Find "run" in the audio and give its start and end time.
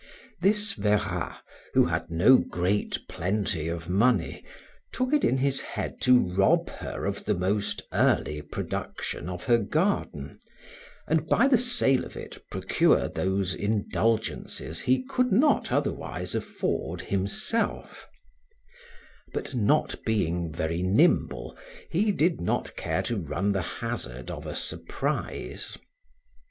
23.17-23.51